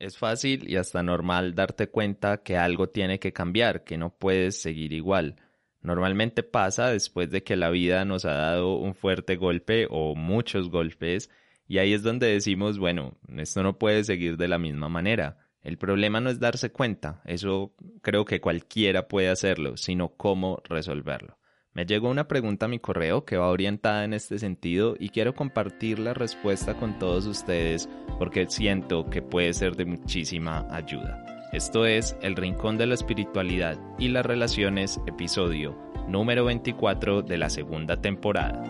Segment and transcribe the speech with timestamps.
[0.00, 4.60] Es fácil y hasta normal darte cuenta que algo tiene que cambiar, que no puedes
[4.60, 5.36] seguir igual.
[5.82, 10.70] Normalmente pasa después de que la vida nos ha dado un fuerte golpe o muchos
[10.70, 11.30] golpes
[11.68, 15.36] y ahí es donde decimos, bueno, esto no puede seguir de la misma manera.
[15.62, 21.39] El problema no es darse cuenta, eso creo que cualquiera puede hacerlo, sino cómo resolverlo.
[21.72, 25.36] Me llegó una pregunta a mi correo que va orientada en este sentido y quiero
[25.36, 31.24] compartir la respuesta con todos ustedes porque siento que puede ser de muchísima ayuda.
[31.52, 37.48] Esto es El Rincón de la Espiritualidad y las Relaciones, episodio número 24 de la
[37.48, 38.64] segunda temporada.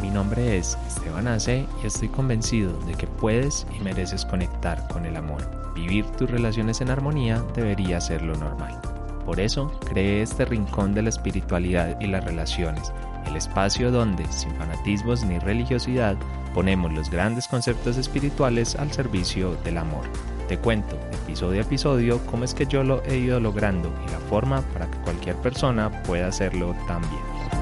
[0.00, 5.06] Mi nombre es Esteban Ace y estoy convencido de que puedes y mereces conectar con
[5.06, 5.74] el amor.
[5.74, 8.93] Vivir tus relaciones en armonía debería ser lo normal.
[9.24, 12.92] Por eso creé este rincón de la espiritualidad y las relaciones,
[13.26, 16.16] el espacio donde, sin fanatismos ni religiosidad,
[16.52, 20.04] ponemos los grandes conceptos espirituales al servicio del amor.
[20.48, 24.18] Te cuento, episodio a episodio, cómo es que yo lo he ido logrando y la
[24.18, 27.53] forma para que cualquier persona pueda hacerlo también.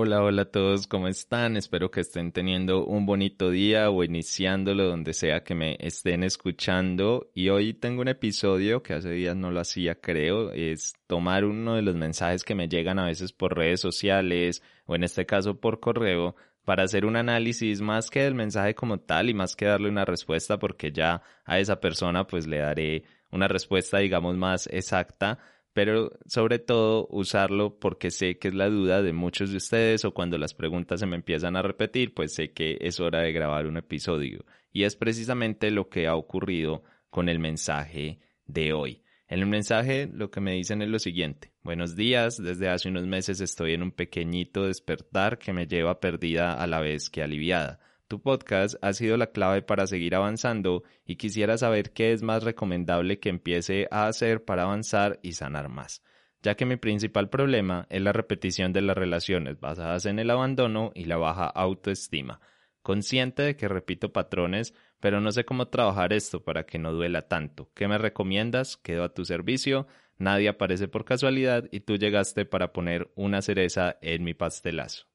[0.00, 1.56] Hola, hola a todos, ¿cómo están?
[1.56, 7.32] Espero que estén teniendo un bonito día o iniciándolo donde sea que me estén escuchando.
[7.34, 11.74] Y hoy tengo un episodio que hace días no lo hacía, creo, es tomar uno
[11.74, 15.58] de los mensajes que me llegan a veces por redes sociales o en este caso
[15.58, 19.64] por correo para hacer un análisis más que del mensaje como tal y más que
[19.64, 24.68] darle una respuesta porque ya a esa persona pues le daré una respuesta digamos más
[24.68, 25.40] exacta
[25.78, 30.12] pero sobre todo usarlo porque sé que es la duda de muchos de ustedes o
[30.12, 33.64] cuando las preguntas se me empiezan a repetir, pues sé que es hora de grabar
[33.64, 34.44] un episodio.
[34.72, 39.04] Y es precisamente lo que ha ocurrido con el mensaje de hoy.
[39.28, 41.52] En el mensaje lo que me dicen es lo siguiente.
[41.62, 46.54] Buenos días, desde hace unos meses estoy en un pequeñito despertar que me lleva perdida
[46.54, 47.78] a la vez que aliviada.
[48.08, 52.42] Tu podcast ha sido la clave para seguir avanzando y quisiera saber qué es más
[52.42, 56.02] recomendable que empiece a hacer para avanzar y sanar más,
[56.40, 60.90] ya que mi principal problema es la repetición de las relaciones basadas en el abandono
[60.94, 62.40] y la baja autoestima.
[62.80, 67.28] Consciente de que repito patrones, pero no sé cómo trabajar esto para que no duela
[67.28, 67.70] tanto.
[67.74, 68.78] ¿Qué me recomiendas?
[68.78, 69.86] Quedo a tu servicio.
[70.16, 75.06] Nadie aparece por casualidad y tú llegaste para poner una cereza en mi pastelazo.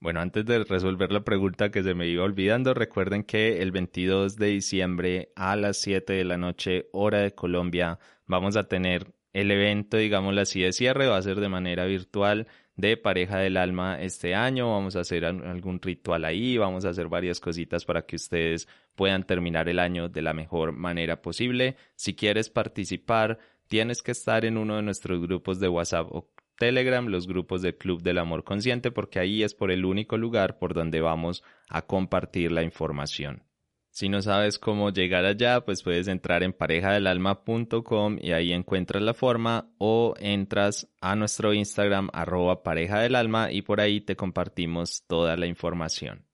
[0.00, 4.36] Bueno, antes de resolver la pregunta que se me iba olvidando, recuerden que el 22
[4.36, 9.50] de diciembre a las 7 de la noche, hora de Colombia, vamos a tener el
[9.50, 14.00] evento, digámoslo así, de cierre, va a ser de manera virtual de pareja del alma
[14.00, 18.14] este año, vamos a hacer algún ritual ahí, vamos a hacer varias cositas para que
[18.14, 21.76] ustedes puedan terminar el año de la mejor manera posible.
[21.96, 27.06] Si quieres participar, tienes que estar en uno de nuestros grupos de WhatsApp o Telegram,
[27.06, 30.74] los grupos del Club del Amor Consciente, porque ahí es por el único lugar por
[30.74, 33.44] donde vamos a compartir la información.
[33.90, 39.14] Si no sabes cómo llegar allá, pues puedes entrar en parejadelalma.com y ahí encuentras la
[39.14, 45.04] forma o entras a nuestro Instagram arroba pareja del alma y por ahí te compartimos
[45.08, 46.27] toda la información.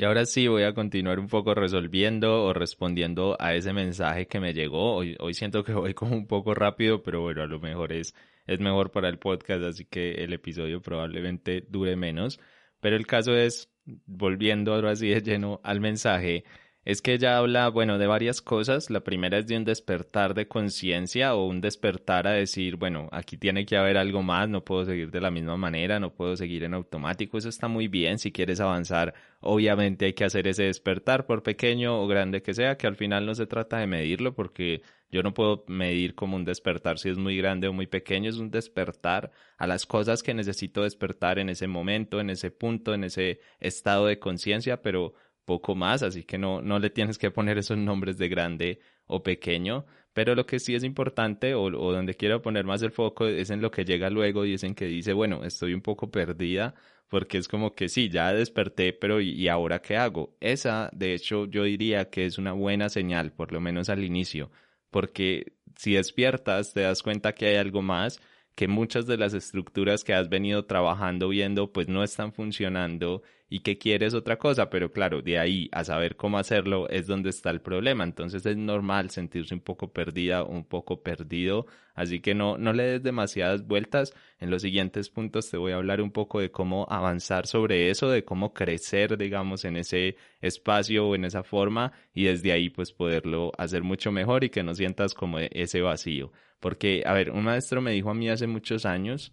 [0.00, 4.40] Y ahora sí voy a continuar un poco resolviendo o respondiendo a ese mensaje que
[4.40, 4.94] me llegó.
[4.94, 8.14] Hoy, siento que voy como un poco rápido, pero bueno, a lo mejor es
[8.46, 12.40] es mejor para el podcast, así que el episodio probablemente dure menos.
[12.80, 13.70] Pero el caso es,
[14.06, 16.44] volviendo ahora así de lleno al mensaje,
[16.90, 18.90] es que ella habla, bueno, de varias cosas.
[18.90, 23.36] La primera es de un despertar de conciencia o un despertar a decir, bueno, aquí
[23.36, 26.64] tiene que haber algo más, no puedo seguir de la misma manera, no puedo seguir
[26.64, 27.38] en automático.
[27.38, 28.18] Eso está muy bien.
[28.18, 32.76] Si quieres avanzar, obviamente hay que hacer ese despertar, por pequeño o grande que sea,
[32.76, 36.44] que al final no se trata de medirlo porque yo no puedo medir como un
[36.44, 40.34] despertar si es muy grande o muy pequeño, es un despertar a las cosas que
[40.34, 45.14] necesito despertar en ese momento, en ese punto, en ese estado de conciencia, pero
[45.50, 49.22] poco más, así que no, no le tienes que poner esos nombres de grande o
[49.22, 53.50] pequeño, pero lo que sí es importante o, donde quiero poner más el foco es
[53.50, 56.74] en lo que llega luego y es en que dice, bueno, estoy un poco perdida
[57.08, 60.36] porque es como que sí, ya desperté, pero ¿y ahora qué hago?
[60.40, 64.50] Esa, de hecho, yo diría que es una buena señal, por lo menos al inicio
[64.90, 68.20] porque si despiertas te das cuenta que hay algo más,
[68.54, 73.60] que muchas de las estructuras que has venido trabajando viendo pues no están funcionando y
[73.60, 77.50] que quieres otra cosa, pero claro, de ahí a saber cómo hacerlo es donde está
[77.50, 78.04] el problema.
[78.04, 81.66] Entonces es normal sentirse un poco perdida, un poco perdido,
[81.96, 84.14] así que no, no le des demasiadas vueltas.
[84.38, 88.08] En los siguientes puntos te voy a hablar un poco de cómo avanzar sobre eso,
[88.08, 92.92] de cómo crecer, digamos, en ese espacio o en esa forma y desde ahí pues
[92.92, 96.30] poderlo hacer mucho mejor y que no sientas como ese vacío.
[96.60, 99.32] Porque, a ver, un maestro me dijo a mí hace muchos años,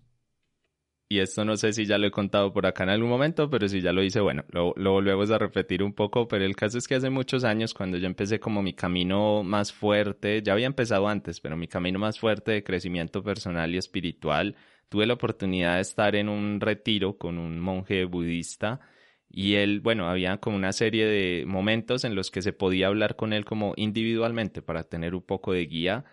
[1.10, 3.68] y esto no sé si ya lo he contado por acá en algún momento, pero
[3.70, 6.88] si ya lo hice, bueno, lo, volvemos a repetir un poco, pero el caso es
[6.88, 11.08] que hace muchos años, cuando yo empecé como mi camino más fuerte, ya había empezado
[11.08, 14.56] antes, pero mi camino más fuerte de crecimiento personal y espiritual,
[14.90, 18.82] tuve la oportunidad de estar en un retiro con un monje budista
[19.30, 23.16] y él, bueno, había como una serie de momentos en los que se podía hablar
[23.16, 26.06] con él como individualmente para tener un poco de guía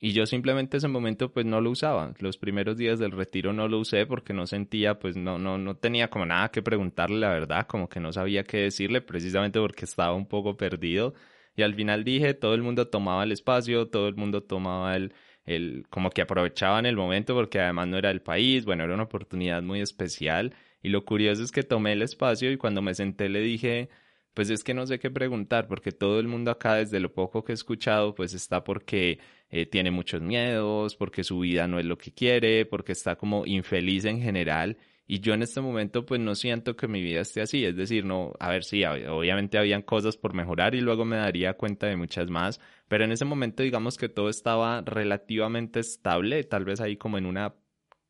[0.00, 2.14] y yo simplemente ese momento pues no lo usaba.
[2.20, 5.76] Los primeros días del retiro no lo usé porque no sentía, pues no, no, no
[5.76, 9.84] tenía como nada que preguntarle, la verdad, como que no sabía qué decirle, precisamente porque
[9.84, 11.14] estaba un poco perdido.
[11.54, 15.12] Y al final dije, todo el mundo tomaba el espacio, todo el mundo tomaba el,
[15.44, 19.02] el, como que aprovechaban el momento porque además no era el país, bueno, era una
[19.04, 20.54] oportunidad muy especial.
[20.82, 23.90] Y lo curioso es que tomé el espacio y cuando me senté le dije,
[24.34, 27.44] pues es que no sé qué preguntar, porque todo el mundo acá, desde lo poco
[27.44, 29.18] que he escuchado, pues está porque
[29.50, 33.46] eh, tiene muchos miedos, porque su vida no es lo que quiere, porque está como
[33.46, 34.78] infeliz en general.
[35.06, 38.04] Y yo en este momento pues no siento que mi vida esté así, es decir,
[38.04, 41.96] no, a ver, sí, obviamente habían cosas por mejorar y luego me daría cuenta de
[41.96, 46.96] muchas más, pero en ese momento digamos que todo estaba relativamente estable, tal vez ahí
[46.96, 47.56] como en una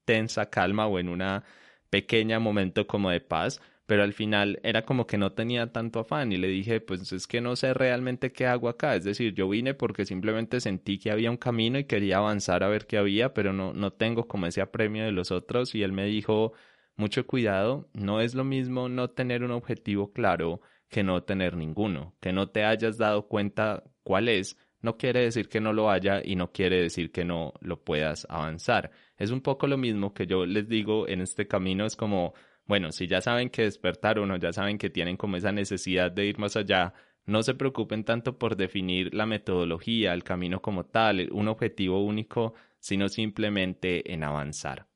[0.05, 1.43] tensa calma o en una
[1.88, 6.31] pequeña momento como de paz, pero al final era como que no tenía tanto afán
[6.31, 9.49] y le dije, pues es que no sé realmente qué hago acá, es decir, yo
[9.49, 13.35] vine porque simplemente sentí que había un camino y quería avanzar a ver qué había,
[13.35, 15.75] pero no, no tengo como ese apremio de los otros.
[15.75, 16.53] Y él me dijo,
[16.95, 22.15] mucho cuidado, no es lo mismo no tener un objetivo claro que no tener ninguno,
[22.21, 26.23] que no te hayas dado cuenta cuál es, no quiere decir que no lo haya
[26.25, 28.93] y no quiere decir que no lo puedas avanzar.
[29.19, 32.35] Es un poco lo mismo que yo les digo en este camino, es como
[32.70, 36.26] bueno, si ya saben que despertaron o ya saben que tienen como esa necesidad de
[36.26, 36.94] ir más allá,
[37.26, 42.55] no se preocupen tanto por definir la metodología, el camino como tal, un objetivo único,
[42.78, 44.87] sino simplemente en avanzar.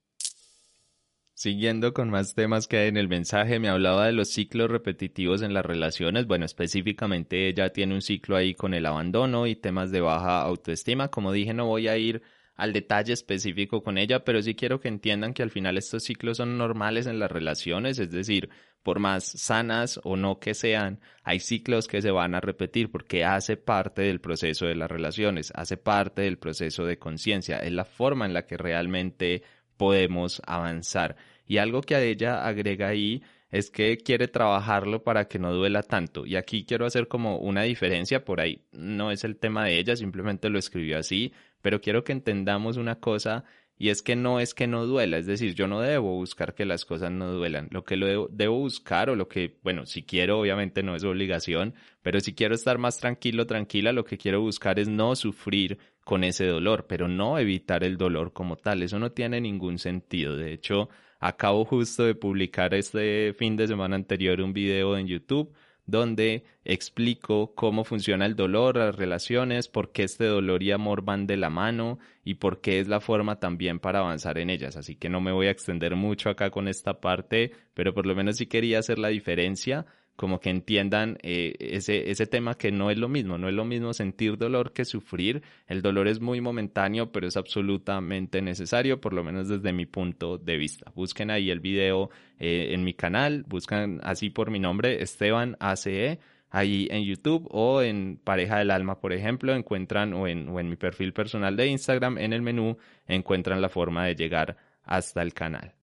[1.32, 5.42] Siguiendo con más temas que hay en el mensaje, me hablaba de los ciclos repetitivos
[5.42, 6.28] en las relaciones.
[6.28, 11.08] Bueno, específicamente ella tiene un ciclo ahí con el abandono y temas de baja autoestima.
[11.08, 12.22] Como dije, no voy a ir
[12.56, 16.36] al detalle específico con ella, pero sí quiero que entiendan que al final estos ciclos
[16.36, 18.48] son normales en las relaciones, es decir,
[18.82, 23.24] por más sanas o no que sean, hay ciclos que se van a repetir porque
[23.24, 27.84] hace parte del proceso de las relaciones, hace parte del proceso de conciencia, es la
[27.84, 29.42] forma en la que realmente
[29.76, 31.16] podemos avanzar.
[31.46, 33.22] Y algo que a ella agrega ahí
[33.54, 36.26] es que quiere trabajarlo para que no duela tanto.
[36.26, 39.94] Y aquí quiero hacer como una diferencia, por ahí no es el tema de ella,
[39.94, 43.44] simplemente lo escribió así, pero quiero que entendamos una cosa
[43.78, 46.64] y es que no es que no duela, es decir, yo no debo buscar que
[46.64, 47.68] las cosas no duelan.
[47.70, 51.74] Lo que lo debo, buscar o lo que, bueno, si quiero, obviamente no es obligación,
[52.02, 56.24] pero si quiero estar más tranquilo, tranquila, lo que quiero buscar es no sufrir con
[56.24, 58.82] ese dolor, pero no evitar el dolor como tal.
[58.82, 60.36] Eso no tiene ningún sentido.
[60.36, 60.88] De hecho,
[61.24, 65.54] acabo justo de publicar este fin de semana anterior un video en YouTube
[65.86, 71.26] donde explico cómo funciona el dolor, las relaciones, por qué este dolor y amor van
[71.26, 74.76] de la mano y por qué es la forma también para avanzar en ellas.
[74.76, 78.14] Así que no me voy a extender mucho acá con esta parte, pero por lo
[78.14, 79.86] menos sí quería hacer la diferencia
[80.16, 83.64] como que entiendan eh, ese, ese tema que no es lo mismo, no es lo
[83.64, 85.42] mismo sentir dolor que sufrir.
[85.66, 90.38] El dolor es muy momentáneo, pero es absolutamente necesario, por lo menos desde mi punto
[90.38, 90.92] de vista.
[90.94, 96.20] Busquen ahí el video eh, en mi canal, buscan así por mi nombre, Esteban ACE,
[96.50, 100.68] ahí en YouTube o en Pareja del Alma, por ejemplo, encuentran o en, o en
[100.68, 105.34] mi perfil personal de Instagram, en el menú, encuentran la forma de llegar hasta el
[105.34, 105.74] canal.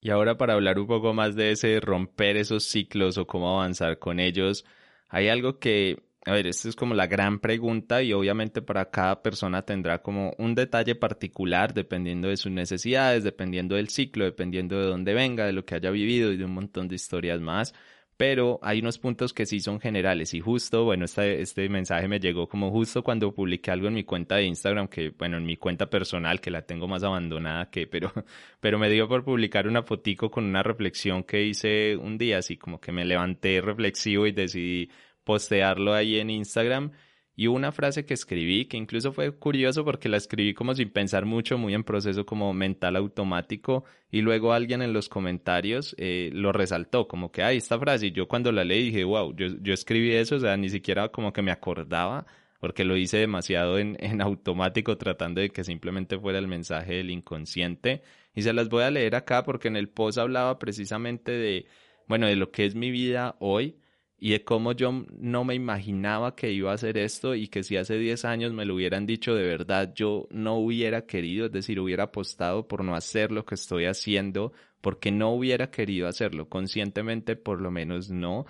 [0.00, 3.98] Y ahora para hablar un poco más de ese romper esos ciclos o cómo avanzar
[3.98, 4.64] con ellos,
[5.08, 9.22] hay algo que, a ver, esta es como la gran pregunta y obviamente para cada
[9.22, 14.86] persona tendrá como un detalle particular dependiendo de sus necesidades, dependiendo del ciclo, dependiendo de
[14.86, 17.74] dónde venga, de lo que haya vivido y de un montón de historias más
[18.20, 22.20] pero hay unos puntos que sí son generales y justo, bueno, este, este mensaje me
[22.20, 25.56] llegó como justo cuando publiqué algo en mi cuenta de Instagram, que bueno, en mi
[25.56, 28.12] cuenta personal, que la tengo más abandonada que, pero,
[28.60, 32.58] pero me dio por publicar una fotico con una reflexión que hice un día, así
[32.58, 34.90] como que me levanté reflexivo y decidí
[35.24, 36.92] postearlo ahí en Instagram
[37.40, 41.24] y una frase que escribí, que incluso fue curioso porque la escribí como sin pensar
[41.24, 46.52] mucho, muy en proceso como mental automático, y luego alguien en los comentarios eh, lo
[46.52, 49.72] resaltó, como que, ay, esta frase, y yo cuando la leí dije, wow, yo, yo
[49.72, 52.26] escribí eso, o sea, ni siquiera como que me acordaba,
[52.60, 57.08] porque lo hice demasiado en, en automático, tratando de que simplemente fuera el mensaje del
[57.08, 58.02] inconsciente,
[58.34, 61.64] y se las voy a leer acá porque en el post hablaba precisamente de,
[62.06, 63.76] bueno, de lo que es mi vida hoy,
[64.20, 67.78] y de cómo yo no me imaginaba que iba a hacer esto y que si
[67.78, 71.80] hace 10 años me lo hubieran dicho de verdad, yo no hubiera querido, es decir,
[71.80, 77.34] hubiera apostado por no hacer lo que estoy haciendo, porque no hubiera querido hacerlo, conscientemente
[77.34, 78.44] por lo menos no.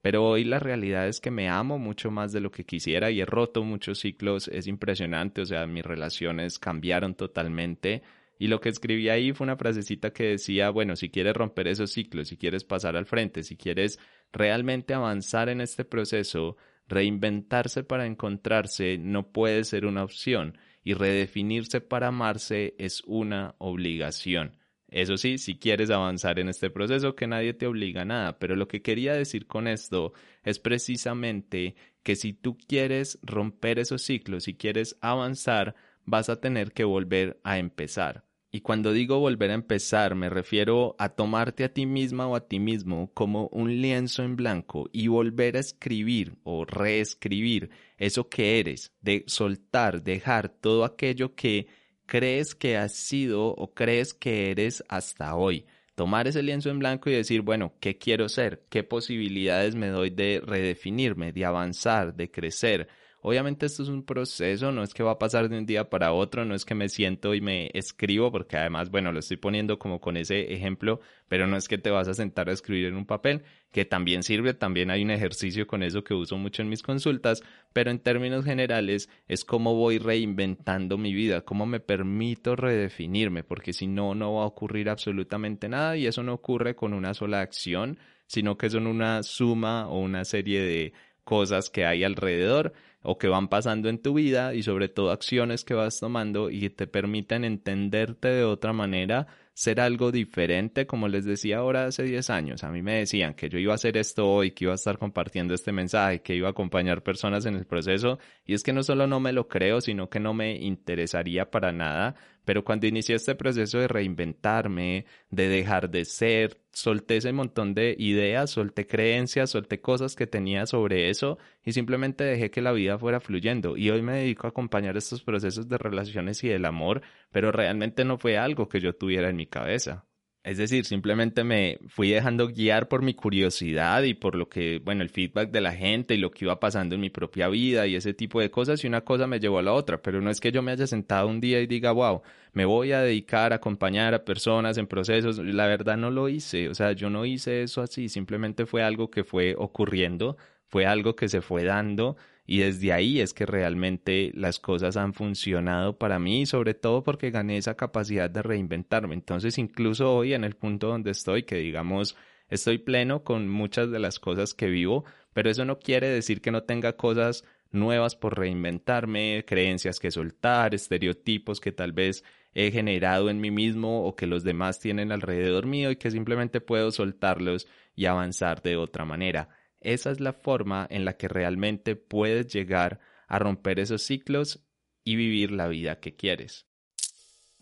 [0.00, 3.20] Pero hoy la realidad es que me amo mucho más de lo que quisiera y
[3.20, 8.02] he roto muchos ciclos, es impresionante, o sea, mis relaciones cambiaron totalmente.
[8.38, 11.92] Y lo que escribí ahí fue una frasecita que decía, bueno, si quieres romper esos
[11.92, 13.98] ciclos, si quieres pasar al frente, si quieres
[14.32, 16.56] realmente avanzar en este proceso,
[16.88, 24.56] reinventarse para encontrarse no puede ser una opción y redefinirse para amarse es una obligación.
[24.88, 28.54] Eso sí, si quieres avanzar en este proceso, que nadie te obliga a nada, pero
[28.54, 30.12] lo que quería decir con esto
[30.44, 31.74] es precisamente
[32.04, 35.74] que si tú quieres romper esos ciclos, si quieres avanzar,
[36.04, 38.25] vas a tener que volver a empezar.
[38.56, 42.48] Y cuando digo volver a empezar, me refiero a tomarte a ti misma o a
[42.48, 48.58] ti mismo como un lienzo en blanco y volver a escribir o reescribir eso que
[48.58, 51.66] eres, de soltar, dejar todo aquello que
[52.06, 55.66] crees que has sido o crees que eres hasta hoy.
[55.94, 58.64] Tomar ese lienzo en blanco y decir, bueno, ¿qué quiero ser?
[58.70, 62.88] ¿Qué posibilidades me doy de redefinirme, de avanzar, de crecer?
[63.28, 66.12] Obviamente esto es un proceso, no es que va a pasar de un día para
[66.12, 69.80] otro, no es que me siento y me escribo, porque además, bueno, lo estoy poniendo
[69.80, 72.94] como con ese ejemplo, pero no es que te vas a sentar a escribir en
[72.94, 73.42] un papel,
[73.72, 77.42] que también sirve, también hay un ejercicio con eso que uso mucho en mis consultas,
[77.72, 83.72] pero en términos generales es cómo voy reinventando mi vida, cómo me permito redefinirme, porque
[83.72, 87.40] si no, no va a ocurrir absolutamente nada y eso no ocurre con una sola
[87.40, 90.92] acción, sino que son una suma o una serie de
[91.24, 92.72] cosas que hay alrededor
[93.08, 96.60] o que van pasando en tu vida y sobre todo acciones que vas tomando y
[96.60, 102.02] que te permiten entenderte de otra manera, ser algo diferente, como les decía ahora hace
[102.02, 102.64] 10 años.
[102.64, 104.98] A mí me decían que yo iba a hacer esto hoy, que iba a estar
[104.98, 108.82] compartiendo este mensaje, que iba a acompañar personas en el proceso y es que no
[108.82, 113.16] solo no me lo creo, sino que no me interesaría para nada pero cuando inicié
[113.16, 119.50] este proceso de reinventarme, de dejar de ser, solté ese montón de ideas, solté creencias,
[119.50, 123.76] solté cosas que tenía sobre eso y simplemente dejé que la vida fuera fluyendo.
[123.76, 128.04] Y hoy me dedico a acompañar estos procesos de relaciones y del amor, pero realmente
[128.04, 130.06] no fue algo que yo tuviera en mi cabeza.
[130.46, 135.02] Es decir, simplemente me fui dejando guiar por mi curiosidad y por lo que, bueno,
[135.02, 137.96] el feedback de la gente y lo que iba pasando en mi propia vida y
[137.96, 140.38] ese tipo de cosas y una cosa me llevó a la otra, pero no es
[140.38, 142.22] que yo me haya sentado un día y diga, wow,
[142.52, 145.38] me voy a dedicar a acompañar a personas en procesos.
[145.38, 149.10] La verdad no lo hice, o sea, yo no hice eso así, simplemente fue algo
[149.10, 150.36] que fue ocurriendo,
[150.68, 155.14] fue algo que se fue dando y desde ahí es que realmente las cosas han
[155.14, 159.14] funcionado para mí, sobre todo porque gané esa capacidad de reinventarme.
[159.14, 162.16] Entonces, incluso hoy en el punto donde estoy, que digamos,
[162.48, 166.52] estoy pleno con muchas de las cosas que vivo, pero eso no quiere decir que
[166.52, 173.28] no tenga cosas nuevas por reinventarme, creencias que soltar, estereotipos que tal vez he generado
[173.28, 177.66] en mí mismo o que los demás tienen alrededor mío y que simplemente puedo soltarlos
[177.96, 179.48] y avanzar de otra manera.
[179.80, 184.64] Esa es la forma en la que realmente puedes llegar a romper esos ciclos
[185.04, 186.66] y vivir la vida que quieres.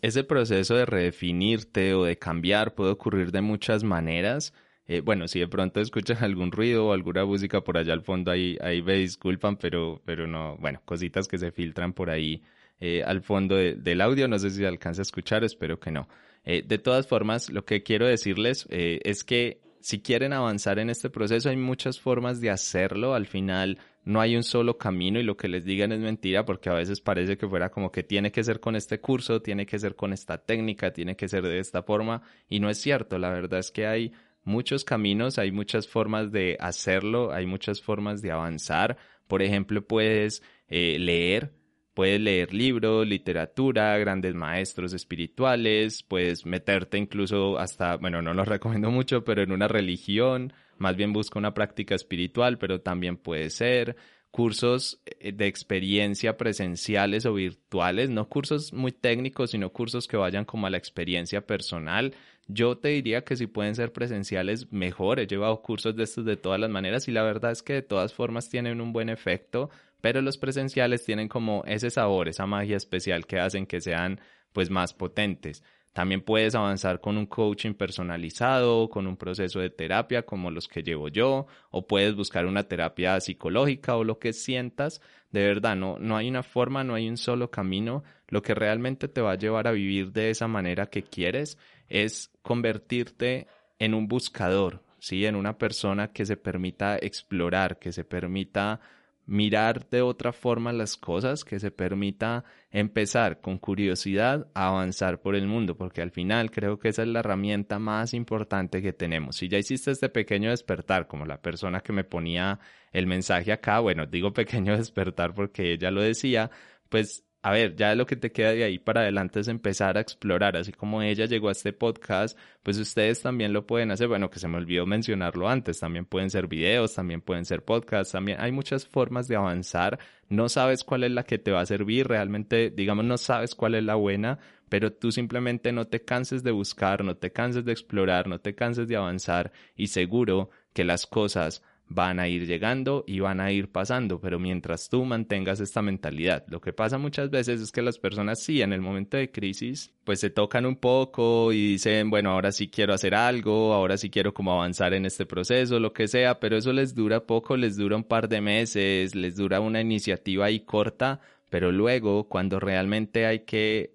[0.01, 4.53] Ese proceso de redefinirte o de cambiar puede ocurrir de muchas maneras.
[4.87, 8.31] Eh, bueno, si de pronto escuchan algún ruido o alguna música por allá al fondo,
[8.31, 12.43] ahí, ahí me disculpan, pero, pero no, bueno, cositas que se filtran por ahí
[12.79, 14.27] eh, al fondo del audio.
[14.27, 16.07] No sé si alcanza a escuchar, espero que no.
[16.43, 21.11] Eh, de todas formas, lo que quiero decirles es que si quieren avanzar en este
[21.11, 23.13] proceso, hay muchas formas de hacerlo.
[23.13, 26.71] Al final no hay un solo camino y lo que les digan es mentira porque
[26.71, 29.77] a veces parece que fuera como que tiene que ser con este curso, tiene que
[29.77, 33.19] ser con esta técnica, tiene que ser de esta forma y no es cierto.
[33.19, 34.11] La verdad es que hay
[34.43, 38.97] muchos caminos, hay muchas formas de hacerlo, hay muchas formas de avanzar.
[39.27, 41.53] Por ejemplo, puedes eh, leer
[41.95, 48.91] Puedes leer libros, literatura, grandes maestros espirituales, puedes meterte incluso hasta, bueno, no lo recomiendo
[48.91, 53.95] mucho, pero en una religión, más bien busca una práctica espiritual, pero también puede ser
[54.29, 60.43] cursos eh, de experiencia presenciales o virtuales, no cursos muy técnicos, sino cursos que vayan
[60.43, 62.13] como a la experiencia personal.
[62.45, 65.21] Yo te diría que si pueden ser presenciales, mejor.
[65.21, 67.81] He llevado cursos de estos de todas las maneras y la verdad es que de
[67.81, 69.69] todas formas tienen un buen efecto
[70.05, 74.21] pero los presenciales tienen como ese sabor, esa magia especial que hacen que sean
[74.53, 75.63] pues más potentes.
[75.93, 80.83] También puedes avanzar con un coaching personalizado, con un proceso de terapia como los que
[80.83, 85.01] llevo yo, o puedes buscar una terapia psicológica o lo que sientas.
[85.31, 88.03] De verdad, no, no hay una forma, no hay un solo camino.
[88.27, 91.57] Lo que realmente te va a llevar a vivir de esa manera que quieres
[91.89, 93.47] es convertirte
[93.79, 95.25] en un buscador, ¿sí?
[95.25, 98.81] En una persona que se permita explorar, que se permita
[99.25, 105.35] mirar de otra forma las cosas, que se permita empezar con curiosidad a avanzar por
[105.35, 109.37] el mundo, porque al final creo que esa es la herramienta más importante que tenemos.
[109.37, 112.59] Si ya hiciste este pequeño despertar, como la persona que me ponía
[112.91, 116.51] el mensaje acá, bueno, digo pequeño despertar porque ella lo decía,
[116.89, 120.01] pues a ver, ya lo que te queda de ahí para adelante es empezar a
[120.01, 124.31] explorar, así como ella llegó a este podcast, pues ustedes también lo pueden hacer, bueno,
[124.31, 128.41] que se me olvidó mencionarlo antes, también pueden ser videos, también pueden ser podcasts, también
[128.41, 132.07] hay muchas formas de avanzar, no sabes cuál es la que te va a servir,
[132.07, 136.49] realmente, digamos, no sabes cuál es la buena, pero tú simplemente no te canses de
[136.49, 141.05] buscar, no te canses de explorar, no te canses de avanzar y seguro que las
[141.05, 145.81] cosas van a ir llegando y van a ir pasando, pero mientras tú mantengas esta
[145.81, 149.31] mentalidad, lo que pasa muchas veces es que las personas sí, en el momento de
[149.31, 153.97] crisis, pues se tocan un poco y dicen, bueno, ahora sí quiero hacer algo, ahora
[153.97, 157.55] sí quiero como avanzar en este proceso, lo que sea, pero eso les dura poco,
[157.55, 162.59] les dura un par de meses, les dura una iniciativa ahí corta, pero luego cuando
[162.59, 163.94] realmente hay que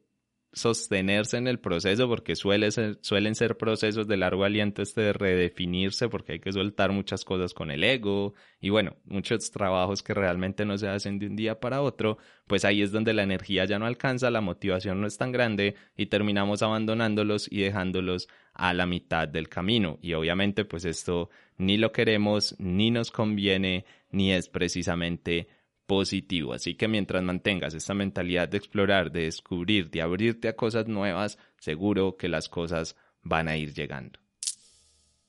[0.52, 6.08] sostenerse en el proceso porque suele suelen ser procesos de largo aliento este de redefinirse
[6.08, 10.64] porque hay que soltar muchas cosas con el ego y bueno, muchos trabajos que realmente
[10.64, 13.78] no se hacen de un día para otro, pues ahí es donde la energía ya
[13.78, 18.86] no alcanza, la motivación no es tan grande y terminamos abandonándolos y dejándolos a la
[18.86, 19.98] mitad del camino.
[20.02, 25.48] Y obviamente pues esto ni lo queremos, ni nos conviene, ni es precisamente
[25.90, 26.52] positivo.
[26.52, 31.36] Así que mientras mantengas esta mentalidad de explorar, de descubrir, de abrirte a cosas nuevas,
[31.58, 32.94] seguro que las cosas
[33.24, 34.20] van a ir llegando.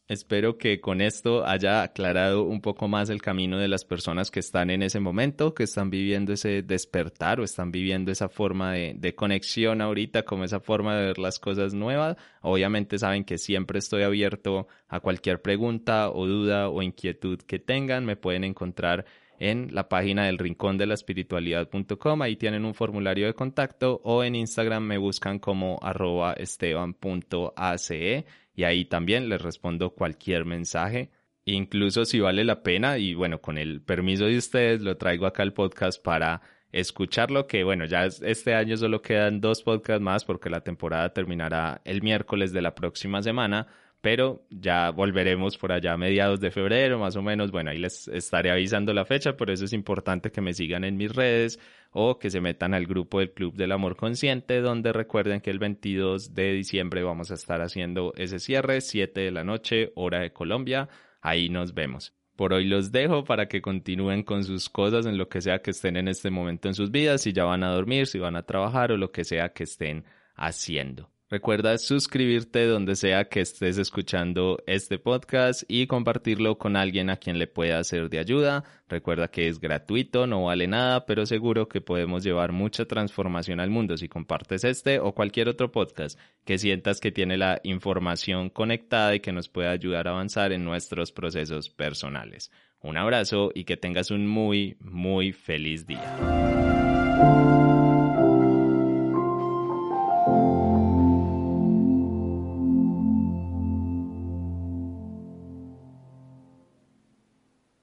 [0.08, 4.39] Espero que con esto haya aclarado un poco más el camino de las personas que
[4.39, 9.15] están en ese momento, que están viviendo ese despertar o están viviendo esa forma de,
[9.15, 12.18] conexión ahorita, como esa forma de ver las cosas nuevas.
[12.41, 18.06] Obviamente saben que siempre estoy abierto a cualquier pregunta o duda o inquietud que tengan.
[18.06, 19.06] Me pueden encontrar
[19.41, 22.21] en la página del rincón de la espiritualidad.com.
[22.21, 28.63] Ahí tienen un formulario de contacto o en Instagram me buscan como arroba esteban.ace y
[28.63, 31.10] ahí también les respondo cualquier mensaje.
[31.43, 35.41] Incluso si vale la pena y bueno, con el permiso de ustedes lo traigo acá
[35.41, 40.51] al podcast para escucharlo, que bueno, ya este año solo quedan dos podcasts más porque
[40.51, 43.65] la temporada terminará el miércoles de la próxima semana,
[44.02, 47.52] pero ya volveremos por allá a mediados de febrero, más o menos.
[47.52, 50.98] Bueno, ahí les estaré avisando la fecha, por eso es importante que me sigan en
[50.98, 51.60] mis redes
[51.92, 55.60] o que se metan al grupo del Club del Amor Consciente, donde recuerden que el
[55.60, 60.34] 22 de diciembre vamos a estar haciendo ese cierre, 7 de la noche, hora de
[60.34, 60.90] Colombia.
[61.22, 62.14] Ahí nos vemos.
[62.36, 65.72] Por hoy los dejo para que continúen con sus cosas en lo que sea que
[65.72, 68.48] estén en este momento en sus vidas, si ya van a dormir, si van a
[68.48, 71.11] trabajar o lo que sea que estén haciendo.
[71.32, 77.39] Recuerda suscribirte donde sea que estés escuchando este podcast y compartirlo con alguien a quien
[77.39, 78.65] le pueda ser de ayuda.
[78.89, 83.70] Recuerda que es gratuito, no vale nada, pero seguro que podemos llevar mucha transformación al
[83.70, 89.15] mundo si compartes este o cualquier otro podcast que sientas que tiene la información conectada
[89.15, 92.52] y que nos pueda ayudar a avanzar en nuestros procesos personales.
[92.82, 97.61] Un abrazo y que tengas un muy, muy feliz día.